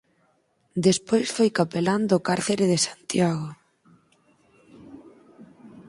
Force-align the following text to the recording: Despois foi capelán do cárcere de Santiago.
Despois 0.87 1.27
foi 1.35 1.49
capelán 1.59 2.01
do 2.11 2.17
cárcere 2.27 2.65
de 2.71 2.77
Santiago. 2.87 3.49